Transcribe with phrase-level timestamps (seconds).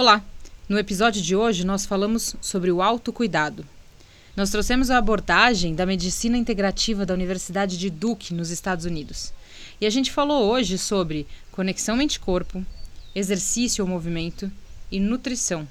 [0.00, 0.24] Olá!
[0.68, 3.66] No episódio de hoje nós falamos sobre o autocuidado.
[4.36, 9.32] Nós trouxemos a abordagem da medicina integrativa da Universidade de Duke, nos Estados Unidos.
[9.80, 12.64] E a gente falou hoje sobre conexão mente-corpo,
[13.12, 14.48] exercício ou movimento
[14.88, 15.66] e nutrição.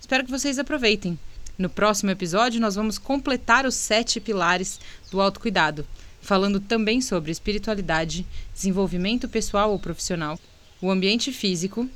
[0.00, 1.16] Espero que vocês aproveitem.
[1.56, 5.86] No próximo episódio, nós vamos completar os sete pilares do autocuidado,
[6.20, 10.36] falando também sobre espiritualidade, desenvolvimento pessoal ou profissional,
[10.82, 11.88] o ambiente físico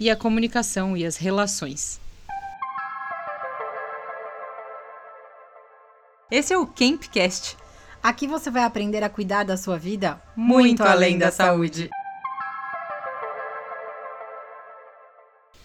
[0.00, 2.00] e a comunicação e as relações.
[6.30, 7.54] Esse é o Campcast.
[8.02, 11.90] Aqui você vai aprender a cuidar da sua vida muito, muito além da saúde.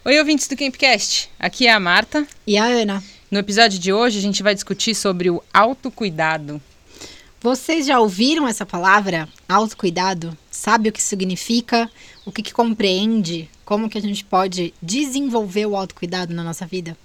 [0.04, 1.32] Oi, ouvintes do Campcast.
[1.40, 3.02] Aqui é a Marta e a Ana.
[3.32, 6.62] No episódio de hoje, a gente vai discutir sobre o autocuidado.
[7.40, 10.38] Vocês já ouviram essa palavra, autocuidado?
[10.56, 11.92] Sabe o que significa?
[12.26, 13.50] O que, que compreende?
[13.66, 16.98] Como que a gente pode desenvolver o autocuidado na nossa vida?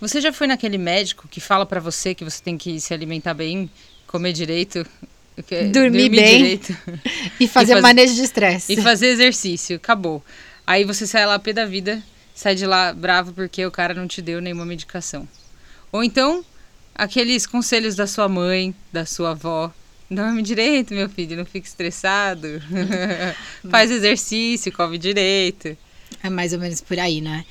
[0.00, 3.32] Você já foi naquele médico que fala para você que você tem que se alimentar
[3.32, 3.70] bem,
[4.08, 4.84] comer direito,
[5.36, 6.76] dormir, dormir bem direito,
[7.38, 7.82] e fazer e faz...
[7.82, 10.22] manejo de estresse e fazer exercício, acabou.
[10.66, 12.02] Aí você sai lá pé da vida,
[12.34, 15.28] sai de lá bravo porque o cara não te deu nenhuma medicação.
[15.92, 16.44] Ou então
[16.92, 19.72] aqueles conselhos da sua mãe, da sua avó,
[20.08, 22.46] Dorme direito, meu filho, não fique estressado.
[23.68, 25.76] Faz exercício, come direito.
[26.22, 27.44] É mais ou menos por aí, né?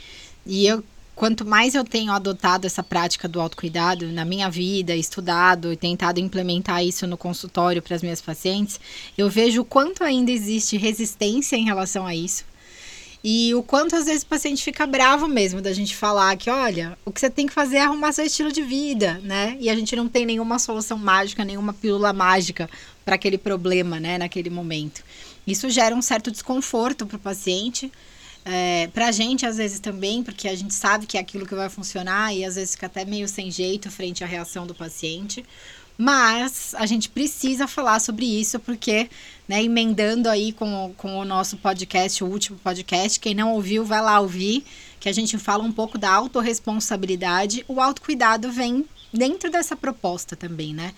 [0.45, 0.81] E eu,
[1.15, 6.19] quanto mais eu tenho adotado essa prática do autocuidado na minha vida, estudado e tentado
[6.19, 8.79] implementar isso no consultório para as minhas pacientes,
[9.17, 12.45] eu vejo o quanto ainda existe resistência em relação a isso.
[13.27, 16.95] E o quanto às vezes o paciente fica bravo mesmo da gente falar que, olha,
[17.03, 19.57] o que você tem que fazer é arrumar seu estilo de vida, né?
[19.59, 22.69] E a gente não tem nenhuma solução mágica, nenhuma pílula mágica
[23.03, 25.03] para aquele problema, né, naquele momento.
[25.47, 27.91] Isso gera um certo desconforto para o paciente,
[28.45, 31.55] é, para a gente às vezes também, porque a gente sabe que é aquilo que
[31.55, 35.43] vai funcionar e às vezes fica até meio sem jeito frente à reação do paciente.
[35.97, 39.09] Mas a gente precisa falar sobre isso porque,
[39.47, 44.01] né, emendando aí com, com o nosso podcast, o último podcast, quem não ouviu, vai
[44.01, 44.65] lá ouvir,
[44.99, 47.63] que a gente fala um pouco da autorresponsabilidade.
[47.67, 50.93] O autocuidado vem dentro dessa proposta também, né?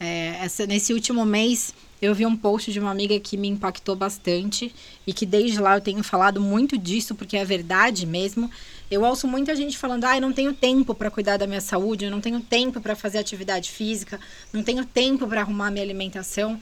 [0.00, 3.94] É, essa, nesse último mês, eu vi um post de uma amiga que me impactou
[3.94, 4.74] bastante
[5.06, 8.50] e que desde lá eu tenho falado muito disso, porque é verdade mesmo.
[8.90, 12.06] Eu ouço muita gente falando: ah, eu não tenho tempo para cuidar da minha saúde,
[12.06, 14.18] eu não tenho tempo para fazer atividade física,
[14.52, 16.58] não tenho tempo para arrumar minha alimentação.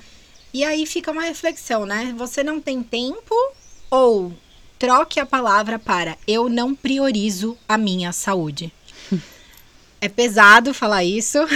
[0.52, 2.14] E aí fica uma reflexão, né?
[2.16, 3.34] Você não tem tempo
[3.90, 4.32] ou
[4.78, 8.72] troque a palavra para eu não priorizo a minha saúde.
[10.00, 11.38] É pesado falar isso.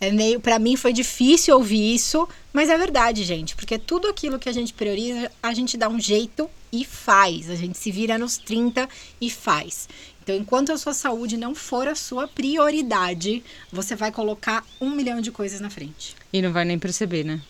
[0.00, 4.36] É meio, para mim foi difícil ouvir isso, mas é verdade, gente, porque tudo aquilo
[4.36, 7.48] que a gente prioriza, a gente dá um jeito e faz.
[7.48, 8.88] A gente se vira nos 30
[9.20, 9.88] e faz.
[10.22, 15.20] Então, enquanto a sua saúde não for a sua prioridade, você vai colocar um milhão
[15.20, 16.16] de coisas na frente.
[16.32, 17.40] E não vai nem perceber, né?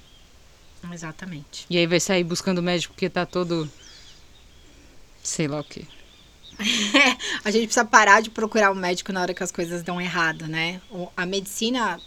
[0.93, 1.65] Exatamente.
[1.71, 3.69] E aí vai sair buscando o médico porque tá todo.
[5.23, 5.85] sei lá o quê.
[7.45, 10.47] a gente precisa parar de procurar um médico na hora que as coisas dão errado,
[10.47, 10.81] né?
[11.17, 12.01] A medicina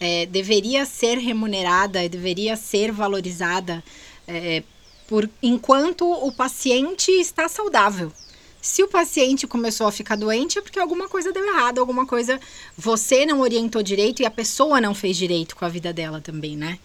[0.00, 3.82] é, deveria ser remunerada, deveria ser valorizada
[4.26, 4.62] é,
[5.06, 8.12] por enquanto o paciente está saudável.
[8.60, 12.40] Se o paciente começou a ficar doente é porque alguma coisa deu errado, alguma coisa
[12.76, 16.56] você não orientou direito e a pessoa não fez direito com a vida dela também,
[16.56, 16.78] né?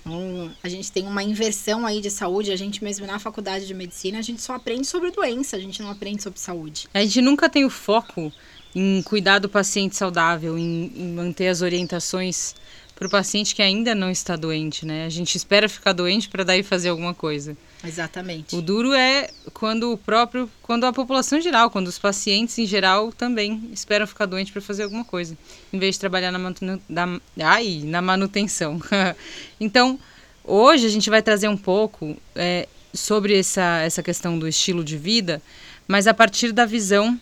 [0.00, 2.50] Então, a gente tem uma inversão aí de saúde.
[2.50, 5.82] A gente mesmo na faculdade de medicina, a gente só aprende sobre doença, a gente
[5.82, 6.88] não aprende sobre saúde.
[6.92, 8.32] A gente nunca tem o foco
[8.74, 12.54] em cuidar do paciente saudável, em, em manter as orientações
[13.00, 15.06] para o paciente que ainda não está doente, né?
[15.06, 17.56] A gente espera ficar doente para daí fazer alguma coisa.
[17.82, 18.54] Exatamente.
[18.54, 22.66] O duro é quando o próprio, quando a população em geral, quando os pacientes em
[22.66, 25.34] geral também esperam ficar doente para fazer alguma coisa,
[25.72, 28.78] em vez de trabalhar na, manu, da, ai, na manutenção.
[29.58, 29.98] então,
[30.44, 34.98] hoje a gente vai trazer um pouco é, sobre essa, essa questão do estilo de
[34.98, 35.40] vida,
[35.88, 37.18] mas a partir da visão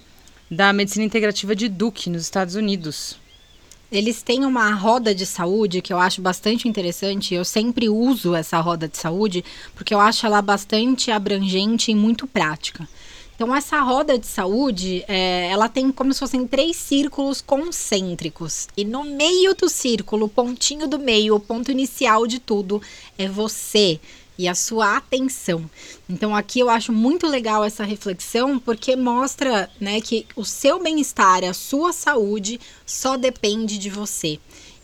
[0.50, 3.16] da medicina integrativa de Duke, nos Estados Unidos.
[3.91, 7.35] Eles têm uma roda de saúde que eu acho bastante interessante.
[7.35, 9.45] Eu sempre uso essa roda de saúde
[9.75, 12.87] porque eu acho ela bastante abrangente e muito prática.
[13.39, 18.67] Então, essa roda de saúde, é, ela tem como se fossem três círculos concêntricos.
[18.77, 22.83] E no meio do círculo, o pontinho do meio, o ponto inicial de tudo,
[23.17, 24.01] é você
[24.39, 25.69] e a sua atenção.
[26.09, 31.43] Então aqui eu acho muito legal essa reflexão porque mostra, né, que o seu bem-estar,
[31.43, 34.39] a sua saúde só depende de você.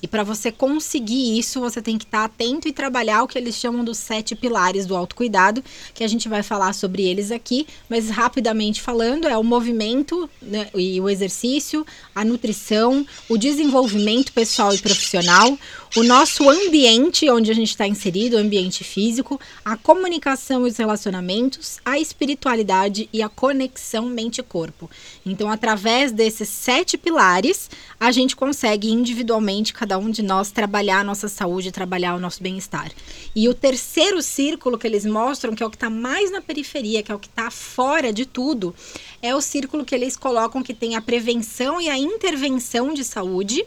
[0.05, 3.39] E para você conseguir isso, você tem que estar tá atento e trabalhar o que
[3.39, 5.65] eles chamam dos sete pilares do autocuidado,
[5.95, 10.69] que a gente vai falar sobre eles aqui, mas rapidamente falando, é o movimento né,
[10.75, 15.59] e o exercício, a nutrição, o desenvolvimento pessoal e profissional,
[15.97, 20.77] o nosso ambiente onde a gente está inserido, o ambiente físico, a comunicação e os
[20.77, 24.91] relacionamentos, a espiritualidade e a conexão mente-corpo.
[25.25, 31.05] Então, através desses sete pilares, a gente consegue individualmente, cada um de nós, trabalhar a
[31.05, 32.91] nossa saúde, trabalhar o nosso bem-estar.
[33.35, 37.02] E o terceiro círculo que eles mostram, que é o que está mais na periferia,
[37.02, 38.75] que é o que está fora de tudo,
[39.23, 43.64] é o círculo que eles colocam que tem a prevenção e a intervenção de saúde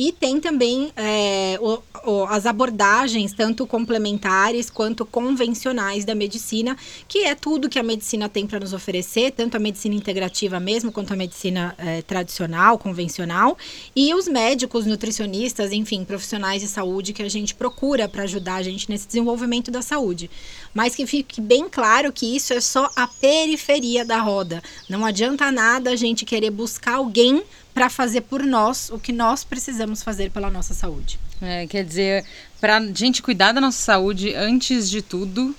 [0.00, 1.78] e tem também é, o,
[2.10, 6.74] o, as abordagens, tanto complementares quanto convencionais da medicina,
[7.06, 10.90] que é tudo que a medicina tem para nos oferecer, tanto a medicina integrativa mesmo,
[10.90, 13.58] quanto a medicina é, tradicional, convencional,
[13.94, 18.62] e os médicos, nutricionistas, enfim, profissionais de saúde que a gente procura para ajudar a
[18.62, 20.30] gente nesse desenvolvimento da saúde.
[20.72, 24.62] Mas que fique bem claro que isso é só a periferia da roda.
[24.88, 29.44] Não adianta nada a gente querer buscar alguém para fazer por nós o que nós
[29.44, 31.18] precisamos fazer pela nossa saúde.
[31.40, 32.24] É, quer dizer,
[32.60, 35.54] para a gente cuidar da nossa saúde antes de tudo,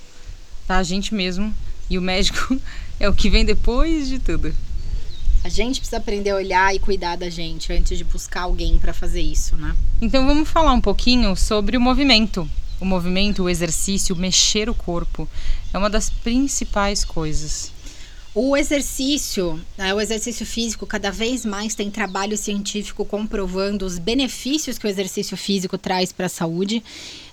[0.66, 0.76] tá?
[0.76, 1.54] A gente mesmo.
[1.90, 2.60] E o médico
[3.00, 4.54] é o que vem depois de tudo.
[5.44, 8.94] A gente precisa aprender a olhar e cuidar da gente antes de buscar alguém para
[8.94, 9.74] fazer isso, né?
[10.00, 12.48] Então vamos falar um pouquinho sobre o movimento.
[12.80, 15.28] O movimento, o exercício, mexer o corpo
[15.72, 17.72] é uma das principais coisas.
[18.34, 24.78] O exercício, né, o exercício físico, cada vez mais tem trabalho científico comprovando os benefícios
[24.78, 26.82] que o exercício físico traz para a saúde,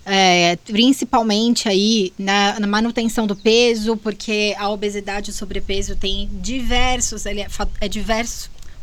[0.04, 6.28] é, principalmente aí na, na, manutenção do peso, porque a obesidade e o sobrepeso tem
[6.34, 7.48] diversos, ele é,
[7.80, 8.24] é.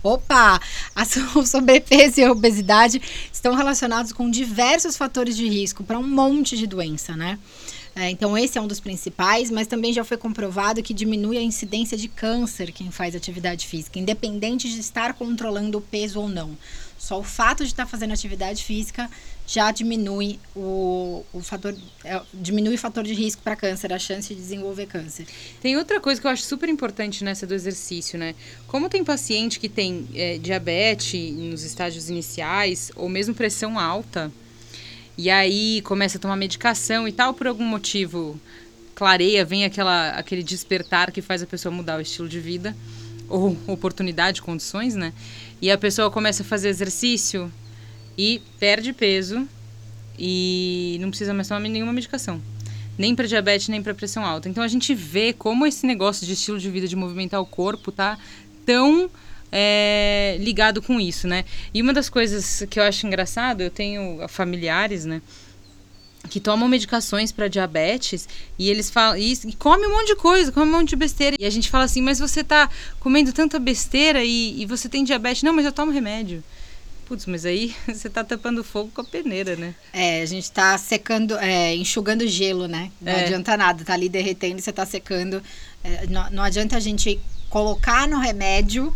[0.02, 0.60] Opa!
[0.96, 1.06] A,
[1.46, 3.00] sobrepeso e a obesidade
[3.32, 7.38] estão relacionados com diversos fatores de risco para um monte de doença, né?
[8.00, 11.42] É, então, esse é um dos principais, mas também já foi comprovado que diminui a
[11.42, 16.56] incidência de câncer quem faz atividade física, independente de estar controlando o peso ou não.
[16.96, 19.10] Só o fato de estar fazendo atividade física
[19.48, 24.28] já diminui o, o fator é, diminui o fator de risco para câncer, a chance
[24.28, 25.26] de desenvolver câncer.
[25.60, 28.36] Tem outra coisa que eu acho super importante nessa do exercício, né?
[28.68, 34.32] Como tem paciente que tem é, diabetes nos estágios iniciais ou mesmo pressão alta,
[35.18, 38.40] e aí começa a tomar medicação e tal, por algum motivo
[38.94, 42.76] clareia, vem aquela, aquele despertar que faz a pessoa mudar o estilo de vida,
[43.30, 45.14] ou oportunidade, condições, né?
[45.62, 47.52] E a pessoa começa a fazer exercício
[48.18, 49.48] e perde peso
[50.18, 52.42] e não precisa mais tomar nenhuma medicação.
[52.98, 54.50] Nem para diabetes, nem para pressão alta.
[54.50, 57.92] Então a gente vê como esse negócio de estilo de vida, de movimentar o corpo,
[57.92, 58.18] tá
[58.66, 59.10] tão
[59.52, 61.46] é, ligado com isso, né?
[61.74, 65.22] E uma das coisas que eu acho engraçado, eu tenho familiares, né?
[66.28, 68.28] que tomam medicações para diabetes
[68.60, 71.38] e eles falam e, e come um monte de coisa, come um monte de besteira.
[71.40, 75.04] E a gente fala assim, mas você tá comendo tanta besteira e, e você tem
[75.04, 75.44] diabetes?
[75.44, 76.44] Não, mas eu tomo remédio.
[77.06, 79.74] Putz, mas aí você tá tampando fogo com a peneira, né?
[79.94, 82.92] É, a gente tá secando, é, enxugando gelo, né?
[83.00, 83.24] Não é.
[83.24, 85.42] adianta nada, tá ali derretendo e você tá secando.
[85.84, 88.94] É, não, não adianta a gente colocar no remédio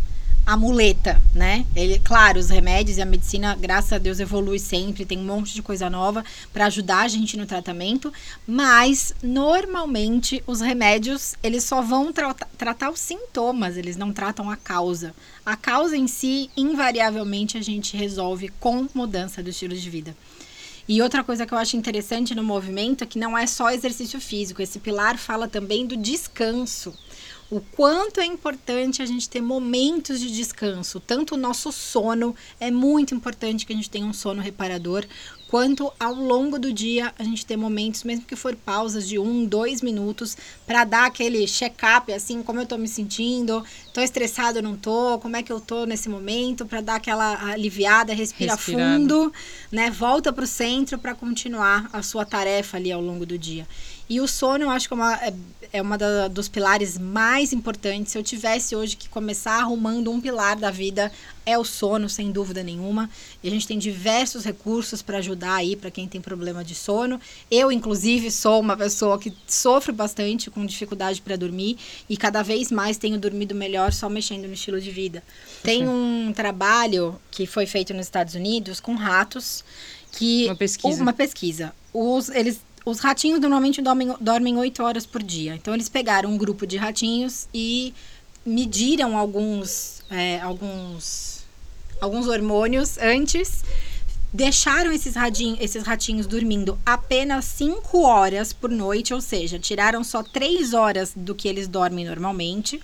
[0.51, 1.65] a muleta, né?
[1.74, 5.53] Ele, claro, os remédios e a medicina, graças a Deus, evolui sempre, tem um monte
[5.53, 8.12] de coisa nova para ajudar a gente no tratamento,
[8.45, 14.57] mas normalmente os remédios, eles só vão tra tratar os sintomas, eles não tratam a
[14.57, 15.15] causa.
[15.45, 20.13] A causa em si, invariavelmente, a gente resolve com mudança do estilo de vida.
[20.86, 24.20] E outra coisa que eu acho interessante no movimento é que não é só exercício
[24.20, 26.93] físico, esse pilar fala também do descanso
[27.51, 31.01] o quanto é importante a gente ter momentos de descanso.
[31.01, 35.05] Tanto o nosso sono é muito importante que a gente tenha um sono reparador,
[35.50, 39.43] quanto ao longo do dia a gente ter momentos, mesmo que for pausas de um,
[39.43, 43.62] dois minutos, para dar aquele check-up, assim, como eu tô me sentindo,
[43.93, 47.51] tô estressado ou não tô, como é que eu tô nesse momento, para dar aquela
[47.51, 49.01] aliviada, respira Respirado.
[49.01, 49.34] fundo,
[49.70, 49.91] né?
[49.91, 53.67] Volta pro centro para continuar a sua tarefa ali ao longo do dia.
[54.12, 55.34] E o sono, eu acho que é uma, é,
[55.72, 58.12] é uma da, dos pilares mais importantes.
[58.12, 61.10] Se eu tivesse hoje que começar arrumando um pilar da vida,
[61.46, 63.10] é o sono, sem dúvida nenhuma.
[63.41, 67.22] E a gente tem diversos recursos para ajudar aí para quem tem problema de sono.
[67.50, 71.77] Eu, inclusive, sou uma pessoa que sofre bastante com dificuldade para dormir
[72.10, 75.24] e cada vez mais tenho dormido melhor só mexendo no estilo de vida.
[75.63, 79.63] Tem um trabalho que foi feito nos Estados Unidos com ratos
[80.12, 81.01] que uma pesquisa.
[81.01, 81.74] Uma pesquisa.
[81.94, 85.56] Os, eles os ratinhos normalmente dormem, dormem 8 horas por dia.
[85.56, 87.94] Então, eles pegaram um grupo de ratinhos e
[88.46, 91.46] mediram alguns, é, alguns,
[92.00, 93.64] alguns hormônios antes,
[94.34, 100.24] deixaram esses, radinho, esses ratinhos dormindo apenas 5 horas por noite, ou seja, tiraram só
[100.24, 102.82] 3 horas do que eles dormem normalmente.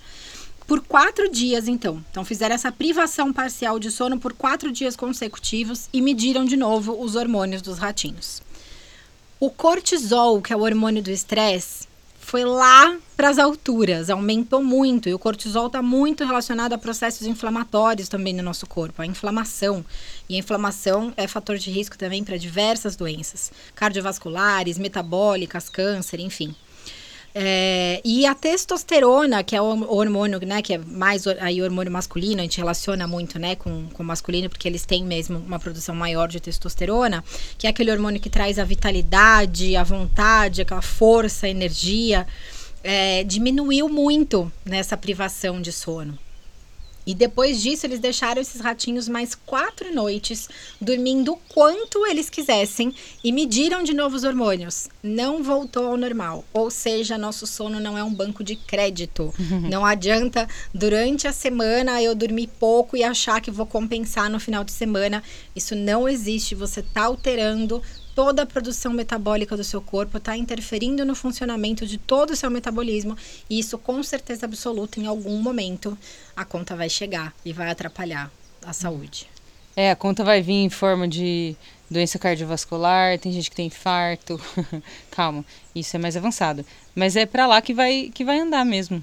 [0.64, 2.04] Por quatro dias, então.
[2.10, 7.02] Então, fizeram essa privação parcial de sono por quatro dias consecutivos e mediram de novo
[7.02, 8.42] os hormônios dos ratinhos.
[9.40, 11.86] O cortisol, que é o hormônio do estresse,
[12.18, 15.08] foi lá para as alturas, aumentou muito.
[15.08, 19.84] E o cortisol está muito relacionado a processos inflamatórios também no nosso corpo, a inflamação.
[20.28, 26.52] E a inflamação é fator de risco também para diversas doenças cardiovasculares, metabólicas, câncer, enfim.
[27.34, 32.40] É, e a testosterona, que é o hormônio, né, que é mais aí hormônio masculino,
[32.40, 36.28] a gente relaciona muito, né, com, o masculino, porque eles têm mesmo uma produção maior
[36.28, 37.22] de testosterona,
[37.56, 42.26] que é aquele hormônio que traz a vitalidade, a vontade, aquela força, a energia,
[42.82, 46.18] é, diminuiu muito nessa privação de sono.
[47.08, 50.46] E depois disso, eles deixaram esses ratinhos mais quatro noites,
[50.78, 54.90] dormindo o quanto eles quisessem e mediram de novo os hormônios.
[55.02, 56.44] Não voltou ao normal.
[56.52, 59.32] Ou seja, nosso sono não é um banco de crédito.
[59.70, 64.62] não adianta durante a semana eu dormir pouco e achar que vou compensar no final
[64.62, 65.22] de semana.
[65.56, 66.54] Isso não existe.
[66.54, 67.82] Você está alterando
[68.18, 72.50] toda a produção metabólica do seu corpo, está interferindo no funcionamento de todo o seu
[72.50, 73.16] metabolismo.
[73.48, 75.96] E isso, com certeza absoluta, em algum momento,
[76.34, 78.28] a conta vai chegar e vai atrapalhar
[78.66, 79.28] a saúde.
[79.76, 81.54] É, a conta vai vir em forma de
[81.88, 84.40] doença cardiovascular, tem gente que tem infarto.
[85.12, 86.66] Calma, isso é mais avançado.
[86.96, 89.00] Mas é para lá que vai, que vai andar mesmo.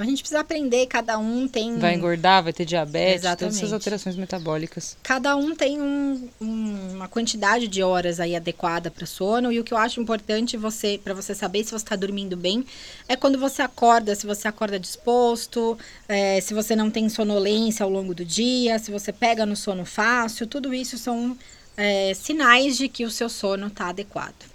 [0.00, 1.78] Então a gente precisa aprender, cada um tem.
[1.78, 3.38] Vai engordar, vai ter diabetes, Exatamente.
[3.38, 4.96] todas essas alterações metabólicas.
[5.02, 9.52] Cada um tem um, um, uma quantidade de horas aí adequada para sono.
[9.52, 12.64] E o que eu acho importante você para você saber se você está dormindo bem
[13.08, 15.76] é quando você acorda, se você acorda disposto,
[16.08, 19.84] é, se você não tem sonolência ao longo do dia, se você pega no sono
[19.84, 21.36] fácil, tudo isso são
[21.76, 24.49] é, sinais de que o seu sono está adequado.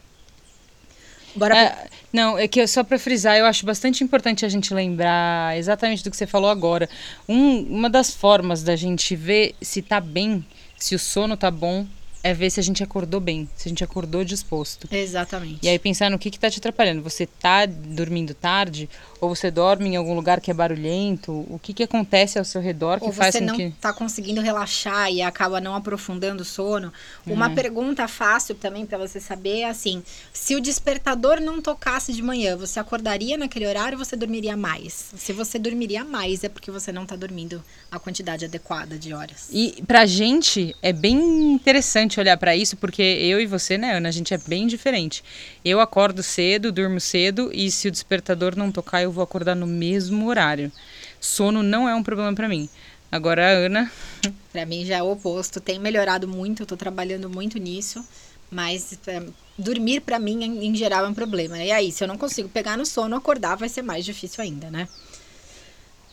[1.36, 5.58] Bora é, não, é que só para frisar, eu acho bastante importante a gente lembrar
[5.58, 6.90] exatamente do que você falou agora.
[7.28, 10.46] Um, uma das formas da gente ver se tá bem,
[10.78, 11.86] se o sono tá bom,
[12.26, 14.88] é ver se a gente acordou bem, se a gente acordou disposto.
[14.92, 15.60] Exatamente.
[15.62, 17.04] E aí pensar no que está te atrapalhando.
[17.04, 18.90] Você está dormindo tarde
[19.26, 21.32] ou você dorme em algum lugar que é barulhento?
[21.50, 23.46] O que, que acontece ao seu redor que faz com que...
[23.46, 26.94] você não está conseguindo relaxar e acaba não aprofundando o sono?
[27.26, 27.56] Uma uhum.
[27.56, 32.56] pergunta fácil também para você saber é assim, se o despertador não tocasse de manhã,
[32.56, 35.14] você acordaria naquele horário ou você dormiria mais?
[35.16, 39.50] Se você dormiria mais é porque você não está dormindo a quantidade adequada de horas.
[39.52, 44.10] E pra gente é bem interessante olhar para isso, porque eu e você, né, Ana,
[44.10, 45.24] a gente é bem diferente.
[45.66, 49.66] Eu acordo cedo, durmo cedo e se o despertador não tocar, eu vou acordar no
[49.66, 50.72] mesmo horário.
[51.20, 52.70] Sono não é um problema para mim.
[53.12, 53.92] Agora a Ana.
[54.54, 55.60] para mim já é o oposto.
[55.60, 58.06] Tem melhorado muito, eu tô trabalhando muito nisso.
[58.52, 59.24] Mas é,
[59.58, 61.58] dormir para mim, em, geral, é um problema.
[61.58, 64.70] E aí, se eu não consigo pegar no sono, acordar vai ser mais difícil ainda,
[64.70, 64.88] né?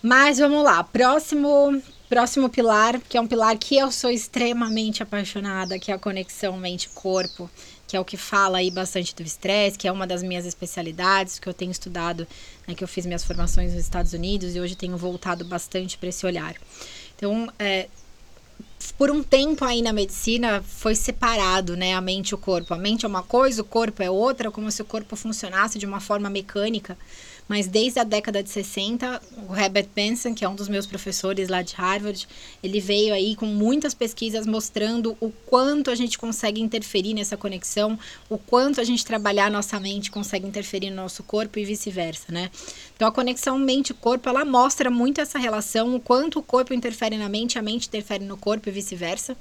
[0.03, 0.83] Mas vamos lá.
[0.83, 1.83] Próximo
[2.13, 6.59] Próximo pilar, que é um pilar que eu sou extremamente apaixonada, que é a conexão
[6.59, 7.49] mente-corpo,
[7.93, 11.39] que é o que fala aí bastante do estresse, que é uma das minhas especialidades,
[11.39, 12.27] que eu tenho estudado,
[12.67, 16.09] né, que eu fiz minhas formações nos Estados Unidos e hoje tenho voltado bastante para
[16.09, 16.55] esse olhar.
[17.15, 17.91] Então, é,
[18.97, 22.73] por um tempo aí na medicina foi separado, né, a mente e o corpo.
[22.73, 25.85] A mente é uma coisa, o corpo é outra, como se o corpo funcionasse de
[25.85, 26.97] uma forma mecânica
[27.53, 31.51] mas desde a década de 60, o Herbert Benson, que é um dos meus professores
[31.51, 32.27] lá de Harvard,
[32.63, 37.99] ele veio aí com muitas pesquisas mostrando o quanto a gente consegue interferir nessa conexão,
[38.31, 42.51] o quanto a gente trabalhar nossa mente consegue interferir no nosso corpo e vice-versa, né?
[42.97, 47.29] Então a conexão mente-corpo, ela mostra muito essa relação, o quanto o corpo interfere na
[47.29, 49.37] mente, a mente interfere no corpo e vice-versa.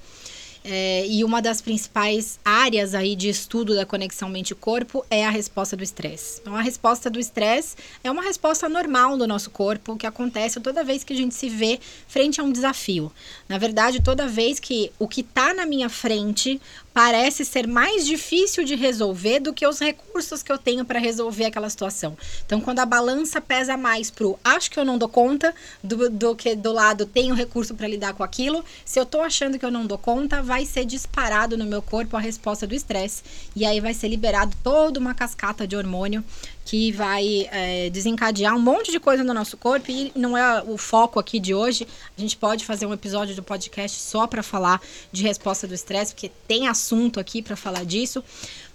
[0.64, 5.76] É, e uma das principais áreas aí de estudo da conexão mente-corpo é a resposta
[5.76, 6.40] do estresse.
[6.42, 10.84] Então, a resposta do estresse é uma resposta normal do nosso corpo que acontece toda
[10.84, 13.12] vez que a gente se vê frente a um desafio.
[13.50, 16.62] Na verdade, toda vez que o que está na minha frente
[16.94, 21.46] parece ser mais difícil de resolver do que os recursos que eu tenho para resolver
[21.46, 22.18] aquela situação.
[22.46, 26.36] Então, quando a balança pesa mais pro acho que eu não dou conta do, do
[26.36, 29.72] que do lado tenho recurso para lidar com aquilo, se eu estou achando que eu
[29.72, 33.24] não dou conta, vai ser disparado no meu corpo a resposta do estresse
[33.56, 36.24] e aí vai ser liberado toda uma cascata de hormônio
[36.66, 40.78] que vai é, desencadear um monte de coisa no nosso corpo e não é o
[40.78, 41.88] foco aqui de hoje.
[42.18, 46.14] A gente pode fazer um episódio do podcast só para falar de resposta do estresse,
[46.14, 48.24] porque tem assunto aqui para falar disso.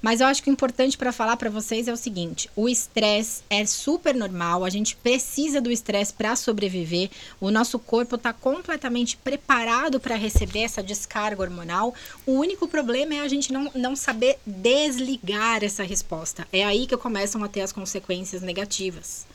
[0.01, 3.43] Mas eu acho que o importante para falar para vocês é o seguinte: o estresse
[3.49, 7.11] é super normal, a gente precisa do estresse para sobreviver.
[7.41, 11.95] O nosso corpo está completamente preparado para receber essa descarga hormonal.
[12.25, 16.47] O único problema é a gente não, não saber desligar essa resposta.
[16.53, 19.27] É aí que começam a ter as consequências negativas.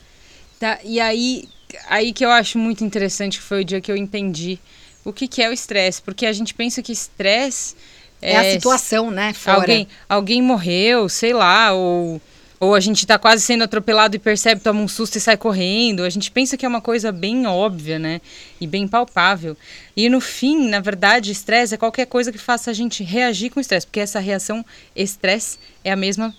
[0.58, 1.48] Tá, e aí,
[1.88, 4.60] aí que eu acho muito interessante foi o dia que eu entendi
[5.04, 7.74] o que, que é o estresse, porque a gente pensa que estresse
[8.22, 9.32] é, é a situação, né?
[9.32, 9.58] Fora.
[9.58, 12.20] Alguém, alguém morreu, sei lá, ou,
[12.60, 16.04] ou a gente está quase sendo atropelado e percebe, toma um susto e sai correndo.
[16.04, 18.20] A gente pensa que é uma coisa bem óbvia, né?
[18.60, 19.56] E bem palpável.
[19.96, 23.58] E no fim, na verdade, estresse é qualquer coisa que faça a gente reagir com
[23.58, 24.64] estresse, porque essa reação
[24.94, 26.32] estresse é a mesma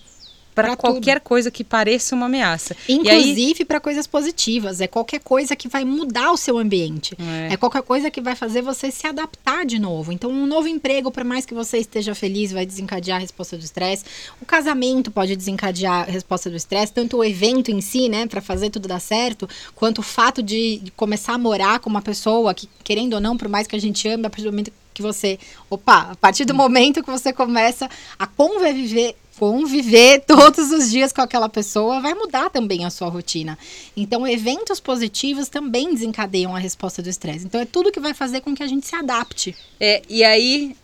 [0.54, 1.28] para qualquer tudo.
[1.28, 2.76] coisa que pareça uma ameaça.
[2.88, 4.80] Inclusive para coisas positivas.
[4.80, 7.16] É qualquer coisa que vai mudar o seu ambiente.
[7.48, 7.54] É.
[7.54, 7.56] é.
[7.56, 10.12] qualquer coisa que vai fazer você se adaptar de novo.
[10.12, 13.64] Então, um novo emprego, por mais que você esteja feliz, vai desencadear a resposta do
[13.64, 14.04] estresse.
[14.40, 16.92] O casamento pode desencadear a resposta do estresse.
[16.92, 20.82] Tanto o evento em si, né, para fazer tudo dar certo, quanto o fato de
[20.96, 24.06] começar a morar com uma pessoa que, querendo ou não, por mais que a gente
[24.06, 27.90] ame, a partir do momento que você, opa, a partir do momento que você começa
[28.16, 33.58] a conviver conviver todos os dias com aquela pessoa vai mudar também a sua rotina.
[33.96, 37.44] Então, eventos positivos também desencadeiam a resposta do estresse.
[37.44, 39.54] Então, é tudo que vai fazer com que a gente se adapte.
[39.78, 40.76] É, e aí,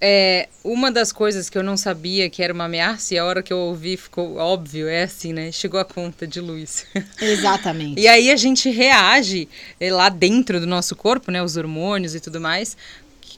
[0.00, 3.42] é, uma das coisas que eu não sabia que era uma ameaça, e a hora
[3.42, 5.50] que eu ouvi ficou óbvio, é assim, né?
[5.50, 6.86] Chegou a conta de luz.
[7.20, 8.00] Exatamente.
[8.00, 9.48] e aí a gente reage
[9.80, 11.42] é, lá dentro do nosso corpo, né?
[11.42, 12.76] Os hormônios e tudo mais,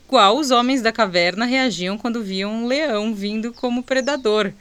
[0.09, 4.53] igual os homens da caverna reagiam quando viam um leão vindo como predador.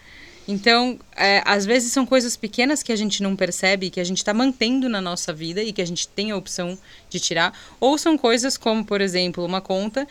[0.46, 4.18] Então, é, às vezes são coisas pequenas que a gente não percebe, que a gente
[4.18, 6.78] está mantendo na nossa vida e que a gente tem a opção
[7.10, 10.06] de tirar, ou são coisas como, por exemplo, uma conta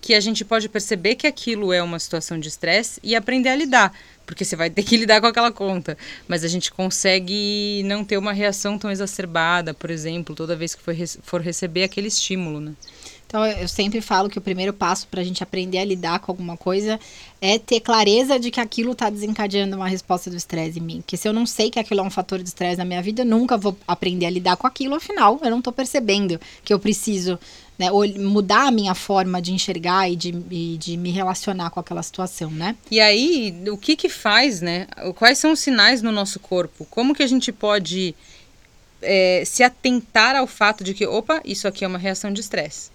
[0.00, 3.56] que a gente pode perceber que aquilo é uma situação de estresse e aprender a
[3.56, 3.92] lidar,
[4.26, 8.16] porque você vai ter que lidar com aquela conta, mas a gente consegue não ter
[8.16, 12.72] uma reação tão exacerbada, por exemplo, toda vez que for, for receber aquele estímulo, né?
[13.30, 16.32] Então, eu sempre falo que o primeiro passo para a gente aprender a lidar com
[16.32, 16.98] alguma coisa
[17.40, 21.04] é ter clareza de que aquilo está desencadeando uma resposta do estresse em mim.
[21.06, 23.22] Que se eu não sei que aquilo é um fator de estresse na minha vida,
[23.22, 26.80] eu nunca vou aprender a lidar com aquilo, afinal, eu não estou percebendo que eu
[26.80, 27.38] preciso
[27.78, 32.02] né, mudar a minha forma de enxergar e de, e de me relacionar com aquela
[32.02, 32.74] situação, né?
[32.90, 34.88] E aí, o que que faz, né?
[35.14, 36.84] Quais são os sinais no nosso corpo?
[36.90, 38.12] Como que a gente pode
[39.00, 42.90] é, se atentar ao fato de que, opa, isso aqui é uma reação de estresse?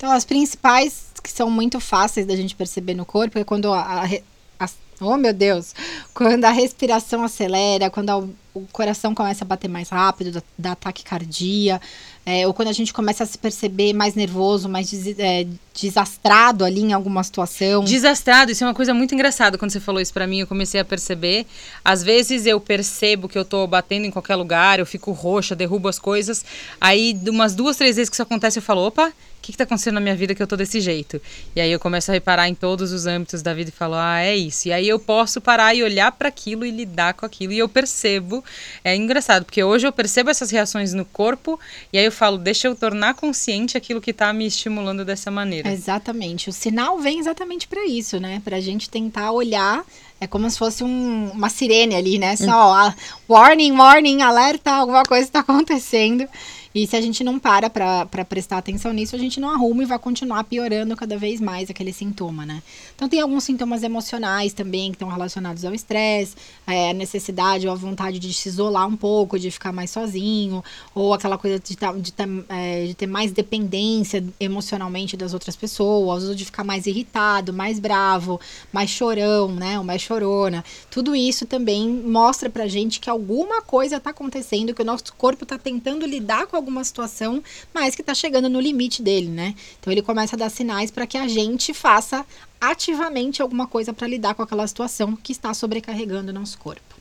[0.00, 4.04] Então, as principais que são muito fáceis da gente perceber no corpo é quando a,
[4.04, 5.74] a, a oh meu Deus,
[6.14, 10.74] quando a respiração acelera, quando a, o coração começa a bater mais rápido, dá, dá
[10.74, 11.80] taquicardia,
[12.26, 16.64] é, ou quando a gente começa a se perceber mais nervoso, mais des, é, desastrado
[16.64, 17.84] ali em alguma situação.
[17.84, 19.56] Desastrado, isso é uma coisa muito engraçada.
[19.56, 21.46] Quando você falou isso para mim, eu comecei a perceber.
[21.84, 25.88] Às vezes eu percebo que eu tô batendo em qualquer lugar, eu fico roxa, derrubo
[25.88, 26.44] as coisas.
[26.80, 29.94] Aí, umas duas, três vezes que isso acontece, eu falo: opa, o que, está acontecendo
[29.94, 31.20] na minha vida que eu tô desse jeito?
[31.56, 34.20] E aí eu começo a reparar em todos os âmbitos da vida e falo, ah,
[34.20, 34.68] é isso.
[34.68, 37.54] E aí eu posso parar e olhar para aquilo e lidar com aquilo.
[37.54, 38.39] E eu percebo,
[38.84, 41.58] é engraçado, porque hoje eu percebo essas reações no corpo
[41.92, 45.70] e aí eu falo, deixa eu tornar consciente aquilo que está me estimulando dessa maneira.
[45.70, 46.48] Exatamente.
[46.48, 48.40] O sinal vem exatamente para isso, né?
[48.44, 49.84] Para a gente tentar olhar
[50.20, 52.36] é como se fosse um, uma sirene ali, né?
[52.36, 52.92] Só, hum.
[53.26, 56.28] warning, warning, alerta, alguma coisa está acontecendo.
[56.72, 59.86] E se a gente não para para prestar atenção nisso, a gente não arruma e
[59.86, 62.62] vai continuar piorando cada vez mais aquele sintoma, né?
[62.94, 66.36] Então, tem alguns sintomas emocionais também que estão relacionados ao estresse,
[66.68, 70.62] é, a necessidade ou a vontade de se isolar um pouco, de ficar mais sozinho,
[70.94, 75.56] ou aquela coisa de, tá, de, tá, é, de ter mais dependência emocionalmente das outras
[75.56, 78.40] pessoas, ou de ficar mais irritado, mais bravo,
[78.72, 79.76] mais chorão, né?
[79.76, 80.64] Ou mais chorona.
[80.88, 85.42] Tudo isso também mostra pra gente que alguma coisa está acontecendo, que o nosso corpo
[85.42, 87.42] está tentando lidar com alguma situação,
[87.74, 89.54] mas que está chegando no limite dele, né?
[89.80, 92.24] Então ele começa a dar sinais para que a gente faça
[92.60, 96.99] ativamente alguma coisa para lidar com aquela situação que está sobrecarregando o nosso corpo.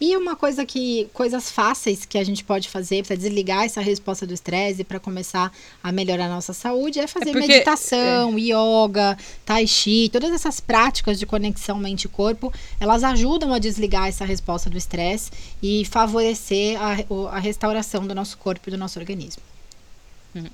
[0.00, 4.26] E uma coisa que coisas fáceis que a gente pode fazer para desligar essa resposta
[4.26, 8.40] do estresse para começar a melhorar a nossa saúde é fazer é porque, meditação, é.
[8.40, 14.24] yoga, tai chi, todas essas práticas de conexão mente corpo, elas ajudam a desligar essa
[14.24, 15.30] resposta do estresse
[15.62, 16.96] e favorecer a,
[17.36, 19.42] a restauração do nosso corpo e do nosso organismo.
[20.34, 20.48] Uhum.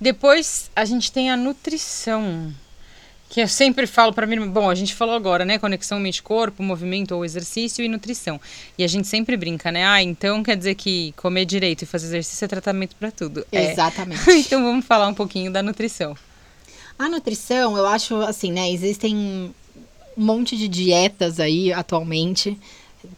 [0.00, 2.52] Depois a gente tem a nutrição.
[3.28, 7.14] Que eu sempre falo para mim, bom, a gente falou agora, né, conexão mente-corpo, movimento
[7.14, 8.40] ou exercício e nutrição.
[8.78, 9.84] E a gente sempre brinca, né?
[9.84, 13.46] Ah, então quer dizer que comer direito e fazer exercício é tratamento para tudo.
[13.50, 13.72] É.
[13.72, 14.30] Exatamente.
[14.30, 14.36] É.
[14.38, 16.16] então vamos falar um pouquinho da nutrição.
[16.98, 19.52] A nutrição, eu acho assim, né, existem um
[20.16, 22.58] monte de dietas aí atualmente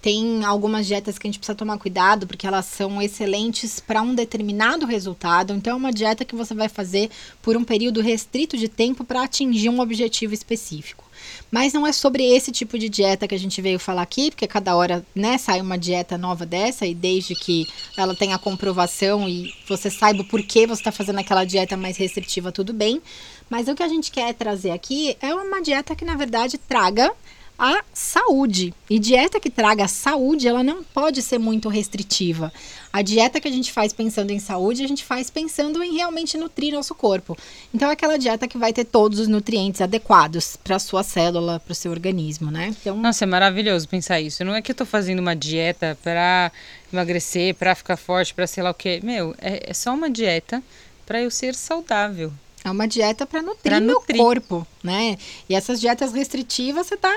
[0.01, 4.15] tem algumas dietas que a gente precisa tomar cuidado, porque elas são excelentes para um
[4.15, 5.53] determinado resultado.
[5.53, 7.11] Então, é uma dieta que você vai fazer
[7.43, 11.05] por um período restrito de tempo para atingir um objetivo específico.
[11.51, 14.47] Mas não é sobre esse tipo de dieta que a gente veio falar aqui, porque
[14.47, 19.55] cada hora né, sai uma dieta nova dessa, e desde que ela tenha comprovação e
[19.67, 23.01] você saiba o porquê você está fazendo aquela dieta mais restritiva, tudo bem.
[23.49, 27.13] Mas o que a gente quer trazer aqui é uma dieta que, na verdade, traga
[27.59, 28.73] a saúde.
[28.89, 32.53] E dieta que traga saúde, ela não pode ser muito restritiva.
[32.93, 36.39] A dieta que a gente faz pensando em saúde, a gente faz pensando em realmente
[36.39, 37.37] nutrir nosso corpo.
[37.75, 41.73] Então é aquela dieta que vai ter todos os nutrientes adequados para sua célula, para
[41.73, 42.75] o seu organismo, né?
[42.81, 44.45] Então, Nossa, é maravilhoso pensar isso.
[44.45, 46.51] Não é que eu estou fazendo uma dieta para
[46.93, 49.01] emagrecer, para ficar forte, para sei lá o quê.
[49.03, 50.63] Meu, é, é só uma dieta
[51.05, 52.33] para eu ser saudável.
[52.65, 55.17] É uma dieta para nutrir, nutrir meu corpo, né?
[55.49, 57.15] E essas dietas restritivas, você tá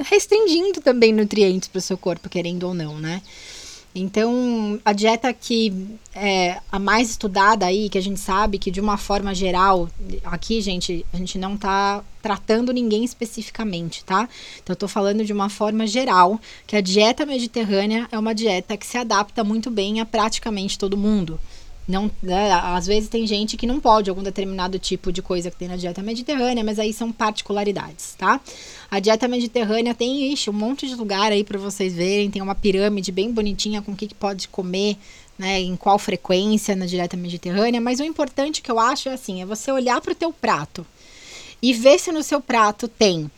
[0.00, 3.22] restringindo também nutrientes para o seu corpo, querendo ou não, né?
[3.94, 5.70] Então, a dieta que
[6.14, 9.86] é a mais estudada aí, que a gente sabe que de uma forma geral,
[10.24, 14.26] aqui, gente, a gente não tá tratando ninguém especificamente, tá?
[14.62, 18.78] Então, eu tô falando de uma forma geral, que a dieta mediterrânea é uma dieta
[18.78, 21.38] que se adapta muito bem a praticamente todo mundo.
[21.86, 25.56] Não, né, às vezes tem gente que não pode algum determinado tipo de coisa que
[25.56, 28.40] tem na dieta mediterrânea, mas aí são particularidades, tá?
[28.88, 32.54] A dieta mediterrânea tem, ixi, um monte de lugar aí para vocês verem, tem uma
[32.54, 34.96] pirâmide bem bonitinha com o que, que pode comer,
[35.36, 39.42] né, em qual frequência na dieta mediterrânea, mas o importante que eu acho é assim,
[39.42, 40.86] é você olhar para o teu prato
[41.60, 43.28] e ver se no seu prato tem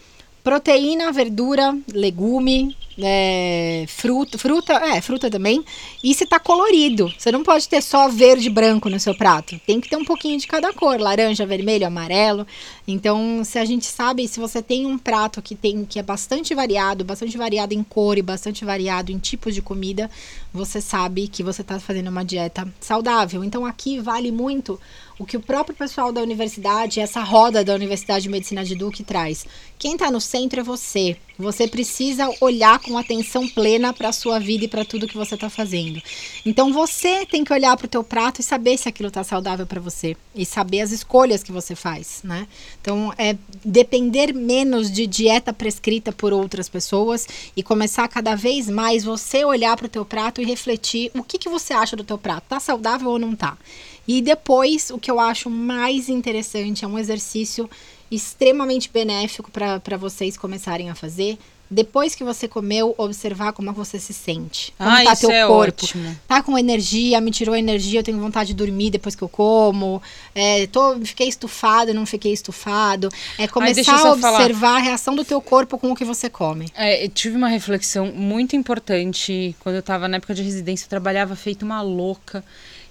[0.44, 5.64] proteína, verdura, legume, é, fruta, fruta, é, fruta também.
[6.02, 7.12] E se tá colorido.
[7.18, 9.58] Você não pode ter só verde e branco no seu prato.
[9.66, 12.46] Tem que ter um pouquinho de cada cor, laranja, vermelho, amarelo.
[12.86, 16.54] Então, se a gente sabe, se você tem um prato que tem que é bastante
[16.54, 20.10] variado, bastante variado em cor e bastante variado em tipos de comida,
[20.52, 23.42] você sabe que você está fazendo uma dieta saudável.
[23.42, 24.78] Então, aqui vale muito
[25.18, 29.04] o que o próprio pessoal da universidade, essa roda da Universidade de Medicina de Duque
[29.04, 29.46] traz.
[29.78, 31.16] Quem está no centro é você.
[31.38, 35.34] Você precisa olhar com atenção plena para a sua vida e para tudo que você
[35.34, 36.00] está fazendo.
[36.46, 39.66] Então você tem que olhar para o teu prato e saber se aquilo está saudável
[39.66, 42.46] para você e saber as escolhas que você faz, né?
[42.80, 49.02] Então é depender menos de dieta prescrita por outras pessoas e começar cada vez mais
[49.02, 52.16] você olhar para o teu prato e refletir o que que você acha do teu
[52.16, 53.58] prato, tá saudável ou não tá?
[54.06, 57.68] E depois, o que eu acho mais interessante é um exercício
[58.10, 61.38] extremamente benéfico para vocês começarem a fazer.
[61.70, 64.72] Depois que você comeu, observar como você se sente.
[64.76, 65.84] Como ah, tá teu é corpo.
[65.84, 66.16] Ótimo.
[66.28, 70.00] Tá com energia, me tirou energia, eu tenho vontade de dormir depois que eu como.
[70.34, 73.08] É, tô, fiquei estufado, não fiquei estufado.
[73.38, 74.76] É começar Ai, a observar falar.
[74.76, 76.68] a reação do teu corpo com o que você come.
[76.74, 80.90] É, eu tive uma reflexão muito importante quando eu tava na época de residência, eu
[80.90, 82.44] trabalhava feito uma louca.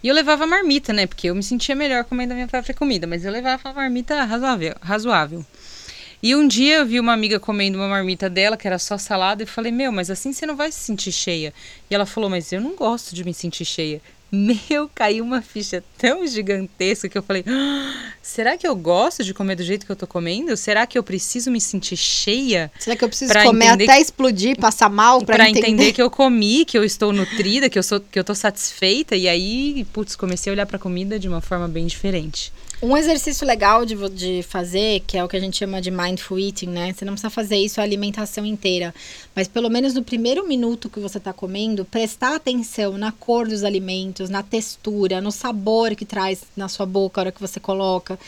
[0.03, 1.07] E eu levava marmita, né?
[1.07, 4.21] Porque eu me sentia melhor comendo a minha própria comida, mas eu levava uma marmita
[4.25, 4.75] razoável.
[4.81, 5.45] razoável.
[6.21, 9.43] E um dia eu vi uma amiga comendo uma marmita dela, que era só salada,
[9.43, 11.53] e falei, meu, mas assim você não vai se sentir cheia.
[11.89, 14.01] E ela falou, mas eu não gosto de me sentir cheia.
[14.35, 19.31] Meu, caiu uma ficha tão gigantesca que eu falei: ah, será que eu gosto de
[19.31, 20.57] comer do jeito que eu tô comendo?
[20.57, 22.71] Será que eu preciso me sentir cheia?
[22.79, 24.01] Será que eu preciso comer até que...
[24.01, 25.67] explodir, passar mal para entender?
[25.67, 29.15] entender que eu comi, que eu estou nutrida, que eu sou que eu tô satisfeita
[29.15, 32.51] e aí, putz, comecei a olhar para comida de uma forma bem diferente.
[32.83, 36.37] Um exercício legal de, de fazer, que é o que a gente chama de mindful
[36.37, 36.91] eating, né?
[36.91, 38.93] Você não precisa fazer isso a alimentação inteira,
[39.33, 43.63] mas pelo menos no primeiro minuto que você está comendo, prestar atenção na cor dos
[43.63, 48.19] alimentos, na textura, no sabor que traz na sua boca a hora que você coloca.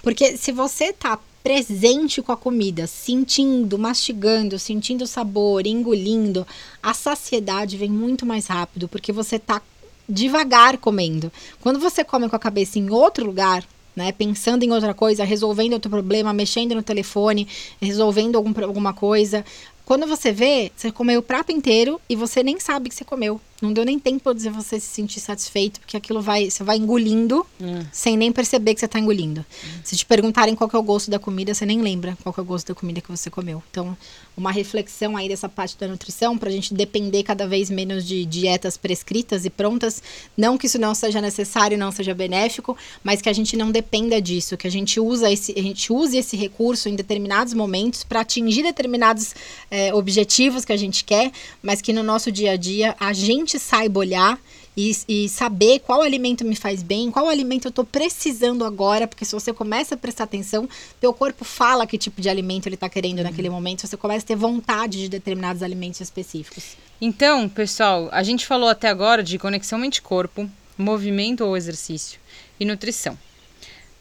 [0.00, 6.46] Porque se você tá presente com a comida, sentindo, mastigando, sentindo o sabor, engolindo,
[6.80, 9.60] a saciedade vem muito mais rápido, porque você tá
[10.08, 11.32] devagar comendo.
[11.60, 14.12] Quando você come com a cabeça em outro lugar, né?
[14.12, 17.48] Pensando em outra coisa, resolvendo outro problema, mexendo no telefone,
[17.80, 19.44] resolvendo algum, alguma coisa.
[19.84, 23.40] Quando você vê, você comeu o prato inteiro e você nem sabe que você comeu.
[23.64, 27.46] Não deu nem tempo de você se sentir satisfeito, porque aquilo vai, você vai engolindo
[27.60, 27.84] Hum.
[27.92, 29.44] sem nem perceber que você tá engolindo.
[29.82, 32.44] Se te perguntarem qual é o gosto da comida, você nem lembra qual é o
[32.44, 33.62] gosto da comida que você comeu.
[33.70, 33.96] Então,
[34.36, 38.76] uma reflexão aí dessa parte da nutrição pra gente depender cada vez menos de dietas
[38.76, 40.02] prescritas e prontas.
[40.36, 44.20] Não que isso não seja necessário, não seja benéfico, mas que a gente não dependa
[44.20, 48.20] disso, que a gente usa esse, a gente use esse recurso em determinados momentos para
[48.20, 49.34] atingir determinados
[49.70, 51.30] eh, objetivos que a gente quer,
[51.62, 54.38] mas que no nosso dia a dia a gente saiba olhar
[54.76, 59.24] e, e saber qual alimento me faz bem, qual alimento eu tô precisando agora, porque
[59.24, 60.68] se você começa a prestar atenção,
[61.00, 64.28] teu corpo fala que tipo de alimento ele tá querendo naquele momento, você começa a
[64.28, 66.76] ter vontade de determinados alimentos específicos.
[67.00, 72.18] Então, pessoal, a gente falou até agora de conexão mente-corpo, movimento ou exercício
[72.58, 73.16] e nutrição.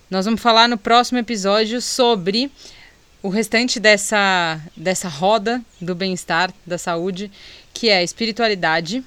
[0.09, 2.51] Nós vamos falar no próximo episódio sobre
[3.21, 7.31] o restante dessa, dessa roda do bem-estar, da saúde,
[7.73, 9.03] que é espiritualidade,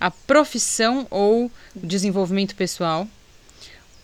[0.00, 1.50] a profissão ou o
[1.86, 3.06] desenvolvimento pessoal,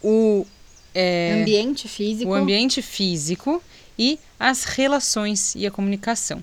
[0.02, 0.46] o,
[0.94, 2.30] é, ambiente físico.
[2.30, 3.62] o ambiente físico
[3.98, 6.42] e as relações e a comunicação.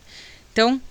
[0.52, 0.82] Então,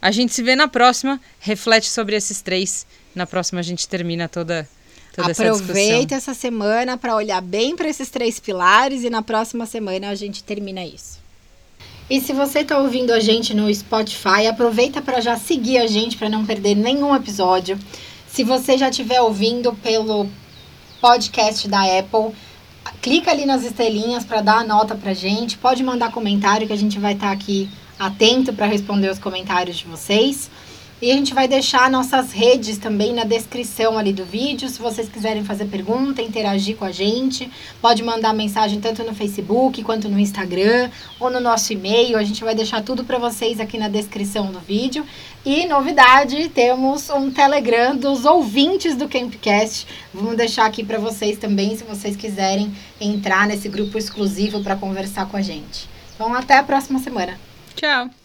[0.00, 2.86] a gente se vê na próxima, reflete sobre esses três.
[3.14, 4.68] Na próxima a gente termina toda,
[5.14, 5.42] toda essa.
[5.42, 10.14] Aproveita essa semana para olhar bem para esses três pilares e na próxima semana a
[10.14, 11.25] gente termina isso.
[12.08, 16.16] E se você está ouvindo a gente no Spotify, aproveita para já seguir a gente
[16.16, 17.76] para não perder nenhum episódio.
[18.28, 20.28] Se você já estiver ouvindo pelo
[21.00, 22.32] podcast da Apple,
[23.02, 25.58] clica ali nas estrelinhas para dar a nota pra gente.
[25.58, 29.86] Pode mandar comentário que a gente vai estar aqui atento para responder os comentários de
[29.86, 30.48] vocês.
[31.00, 34.66] E a gente vai deixar nossas redes também na descrição ali do vídeo.
[34.66, 37.50] Se vocês quiserem fazer pergunta, interagir com a gente,
[37.82, 42.16] pode mandar mensagem tanto no Facebook quanto no Instagram ou no nosso e-mail.
[42.16, 45.04] A gente vai deixar tudo para vocês aqui na descrição do vídeo.
[45.44, 49.86] E novidade, temos um Telegram dos ouvintes do Campcast.
[50.14, 55.26] Vamos deixar aqui para vocês também, se vocês quiserem entrar nesse grupo exclusivo para conversar
[55.26, 55.88] com a gente.
[56.14, 57.38] Então, até a próxima semana.
[57.74, 58.08] Tchau!